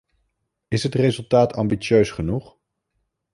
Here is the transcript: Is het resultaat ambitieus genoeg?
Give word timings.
Is 0.67 0.83
het 0.83 0.95
resultaat 0.95 1.53
ambitieus 1.53 2.11
genoeg? 2.11 2.57